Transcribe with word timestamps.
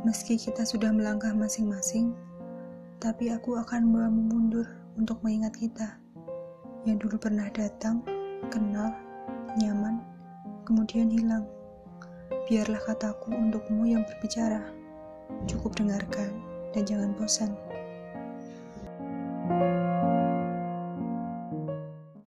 Meski 0.00 0.40
kita 0.40 0.64
sudah 0.64 0.88
melangkah 0.96 1.36
masing-masing, 1.36 2.16
tapi 2.96 3.28
aku 3.28 3.60
akan 3.60 3.84
membawamu 3.84 4.22
mundur 4.32 4.66
untuk 4.96 5.20
mengingat 5.20 5.52
kita 5.60 6.00
yang 6.88 6.96
dulu 6.96 7.20
pernah 7.20 7.52
datang, 7.52 8.00
kenal, 8.48 8.96
nyaman, 9.60 10.00
kemudian 10.64 11.12
hilang. 11.12 11.44
Biarlah 12.48 12.80
kataku 12.80 13.28
untukmu 13.28 13.92
yang 13.92 14.00
berbicara. 14.08 14.64
Cukup 15.44 15.76
dengarkan 15.76 16.32
dan 16.72 16.82
jangan 16.88 17.12
bosan. 17.20 17.52